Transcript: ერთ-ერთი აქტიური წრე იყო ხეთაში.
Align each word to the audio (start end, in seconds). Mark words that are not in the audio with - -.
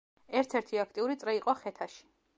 ერთ-ერთი 0.39 0.79
აქტიური 0.85 1.19
წრე 1.25 1.37
იყო 1.41 1.59
ხეთაში. 1.63 2.05